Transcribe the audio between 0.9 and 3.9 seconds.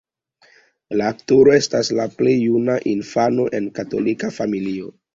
La aktoro estas la plej juna infano en